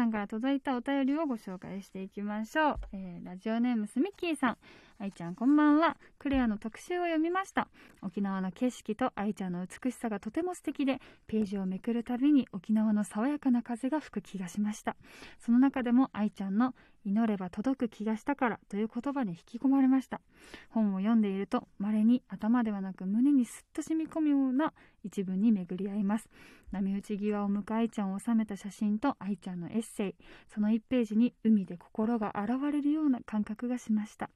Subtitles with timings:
[0.00, 4.56] さんから届いたお便りをご紹介していきましょう、えー、ラジオネームスミッキーさん。
[5.02, 5.96] 愛ちゃんこんばんは。
[6.18, 7.68] クレアの特集を読みました。
[8.02, 14.96] 沖縄の景色と愛ちゃんの美しさがとても素敵でページをめくるたびに沖縄の爽やかな風が吹く気がしました。
[15.38, 16.74] その中でも愛ちゃんの
[17.06, 20.20] 祈れば届く気がしたからという言葉に引き込まれました。
[20.68, 26.28] 本を読んでいると稀に頭ではなく胸にすっと染み込むような一文に巡り合います。
[26.72, 30.14] 波打ち際を向く愛ちゃんを収めた写真と愛ちゃんのエッセイ。
[30.52, 34.30] その1ページに海で心が洗われるような感覚がしました。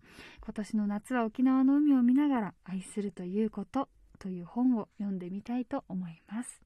[0.57, 3.89] 今年の夏は沖縄の海を見ながら愛するということ
[4.21, 6.63] という本を読んでみたいと思います、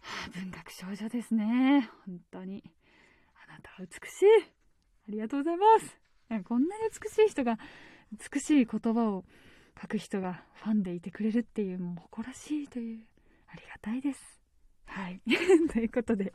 [0.00, 1.90] はあ、文学少女ですね。
[2.06, 2.64] 本当に。
[3.46, 4.24] あなたは美しい。
[5.08, 6.44] ありがとうございます。
[6.44, 7.58] こんなに美しい人が
[8.32, 9.26] 美しい言葉を
[9.78, 13.00] 書く人がファンでいてくれるっていうもう誇らしいという。
[13.48, 14.40] ありがたいです。
[14.86, 15.20] はい。
[15.70, 16.32] ということで。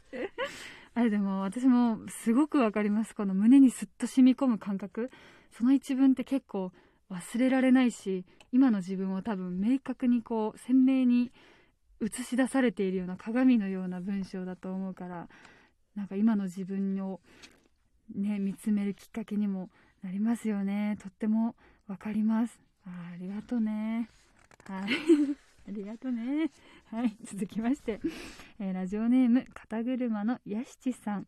[0.96, 3.16] あれでも私もすごくわかります。
[3.16, 5.10] この胸にすっと染み込む感覚。
[5.52, 6.72] その一文って結構
[7.10, 11.32] 忘れられないし今の自分を多分明確にこう鮮明に
[12.02, 15.28] 映し出されているような鏡のような文章だと思うから
[15.96, 17.20] なんか今の自分を
[18.16, 19.70] ね見つめるきっかけにも
[20.04, 20.98] なりますよね。
[21.02, 21.56] とっても
[21.88, 22.60] 分かります。
[22.86, 24.10] あありがとうね。
[24.66, 24.90] はい。
[25.66, 26.52] ありがとうね
[26.94, 28.00] はい 続きまして、
[28.60, 31.28] えー、ラジオネーム肩車のやしちさん。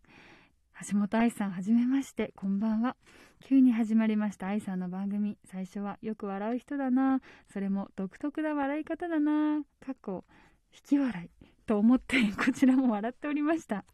[0.92, 2.34] 橋本愛さんはじめまして。
[2.36, 2.96] こんばんは。
[3.40, 4.46] 急に始まりました。
[4.46, 5.40] 愛さんの番組。
[5.46, 7.20] 最初はよく笑う人だな。
[7.52, 9.64] それも独特な笑い方だな。
[9.80, 10.24] かっこ
[10.72, 11.46] 引き笑い。
[11.66, 13.86] と思ってこちらも笑っておりました。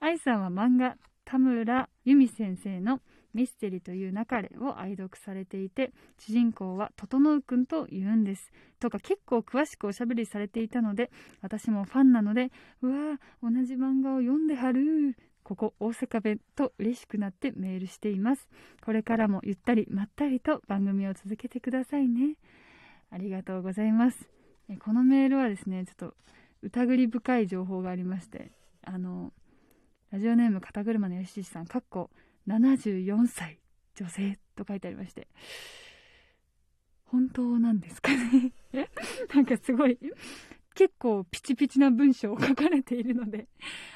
[0.00, 3.00] 愛さんは漫画田村由美先生の
[3.34, 8.52] ミステリーという流れを愛読されていて主人公は整くんと言うんです。
[8.80, 11.10] とか結構詳しくおしゃべりされていたので
[11.42, 12.50] 私もファンなので
[12.82, 15.16] うわ同じ漫画を読んではる。
[15.42, 18.48] ここ大阪弁と嬉しくなってメールしています。
[18.84, 22.36] これからもゆったりまったりと番組を続けてくださいね。
[23.10, 24.28] ありがとうございます。
[24.80, 26.14] このメールはですねちょっと
[26.62, 28.50] 疑り深い情報がありまして
[28.82, 29.32] あの
[30.10, 32.08] ラジオネーム肩車のよしさん、かっこ
[32.48, 33.60] 74歳
[33.94, 35.28] 女性と書いてありまして、
[37.04, 38.52] 本当なんですかね
[39.34, 39.98] なんかすごい、
[40.74, 43.48] 結構ピチピチな文章を書かれているので、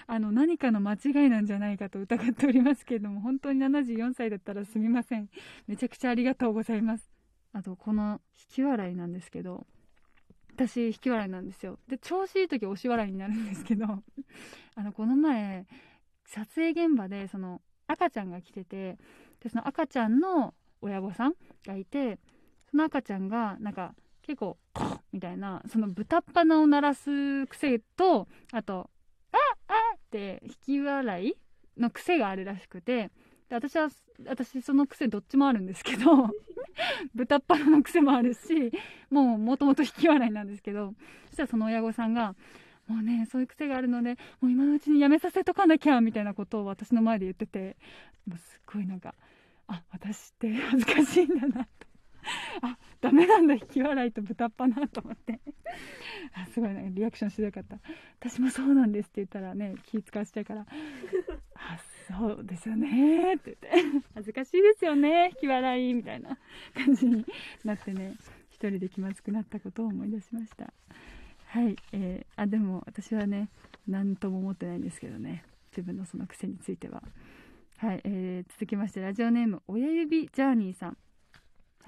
[0.07, 5.31] あの、何かの間違いなんじゃないかと疑っておりますけれども、本当に74歳だったらすみません。
[5.67, 7.09] めちゃくちゃありがとうございます。
[7.53, 8.21] あと、この
[8.51, 9.67] 引き笑いなんですけど、
[10.55, 11.79] 私、引き笑いなんですよ。
[11.87, 14.03] で、調子いい時押し笑いになるんですけど、
[14.75, 15.67] あの、この前、
[16.25, 17.61] 撮影現場でその
[17.92, 18.98] 赤ちゃんが来てて
[19.42, 21.34] でその赤ちゃんの親御さん
[21.66, 22.19] がいて
[22.70, 28.88] その赤ちゃんがなんか結構コみたいなその豚っ鼻を鳴らす癖とあと
[29.32, 29.36] 「あ
[29.69, 31.34] あって引き笑い
[31.76, 33.10] の癖があるらしくて
[33.48, 33.88] で私は
[34.26, 36.30] 私その癖どっちもあるんですけど
[37.14, 38.72] 豚っ鼻の癖もあるし
[39.10, 40.94] もうもともと引き笑いなんですけど
[41.26, 42.34] そしたらその親御さんが
[42.92, 47.76] もうねそういう癖があるのでもう今のうちにやめさせとかなきゃみたいなことを私の前で言ってて
[48.26, 49.14] もうすっごいなんか
[49.66, 51.70] あ私って 恥ずかしいんだなと。
[52.60, 55.41] あダメなんだ引き笑いと豚っ鼻と思って。
[56.34, 57.78] あすごいねリアクションしなかった。
[58.20, 60.66] 私もそうなんですって言ったらね気使わしちゃうから。
[61.54, 64.03] あそうですよねって言って。
[64.14, 66.38] 恥ずかしいですよね引き笑いみたいな
[66.74, 67.24] 感じに
[67.64, 68.14] なってね
[68.50, 70.72] 一人で気まずくなったことを思い出しました。
[71.53, 73.51] はい、えー、あでも私はね
[73.87, 77.03] 何とも思ってないんですけどね自分のその癖については。
[77.77, 80.97] はい、えー、続きましてラジオネーム親指ジャーニーさん。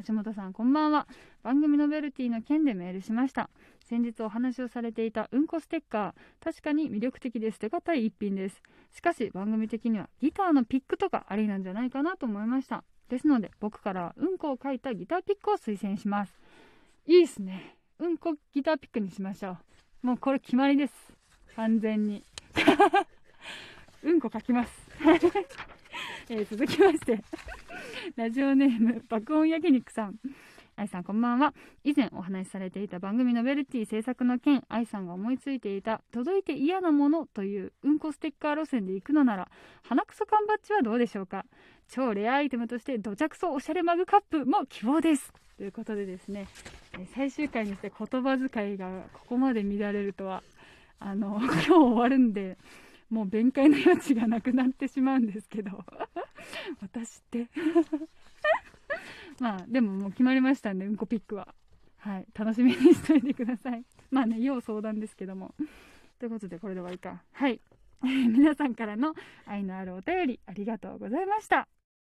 [0.06, 1.06] 橋本さんこんばんは。
[1.42, 3.48] 番組ノベルティの件でメールしました。
[3.86, 8.60] 先日お話をされていたうんこステッカー確かに魅力的で捨てがい一品です。
[8.92, 12.84] しかし番組的にはギターのピックとかありなんじゃないかなと思いました。
[13.08, 16.38] ですので僕からうんこを書いたギターピックを推薦します。
[17.06, 17.76] いいっすね。
[18.00, 19.56] うんこギターピックにしましょ
[20.02, 20.06] う。
[20.06, 20.94] もうこれ決まりです。
[21.54, 22.24] 完全に。
[24.02, 24.90] うんこ書きます。
[26.28, 27.22] えー、続きまして
[28.16, 30.16] ラジオネーム爆音焼肉さん。
[30.76, 31.54] 愛さんこんばんは
[31.84, 39.48] 以前お話しされていた番組ノベルティ制作の件愛さんが思いついていた届いて嫌なものといううんこステッカー路線で行くのなら
[39.84, 41.46] 鼻くそ缶バッジはどうでしょうか？
[41.86, 46.48] 超レアアイテムとして土着そおしゃれマグカップも希望ですということでですね
[47.14, 50.42] 最終回にして言葉遣いがここまで乱れるとは
[50.98, 52.56] あの 今日終わるんで
[53.10, 55.84] もう弁解の余地がなくなってしまうんですけど
[56.80, 57.48] 私って。
[59.40, 61.54] まあでももう決まりましたんでうんこピックは。
[61.98, 63.84] はい楽しみにしといてください。
[64.10, 65.54] まあね要相談ですけども。
[66.18, 67.22] ということでこれで終わりか。
[67.32, 67.60] はい。
[68.02, 69.14] 皆さんからの
[69.46, 71.66] 愛のあるお便りありがとうございました。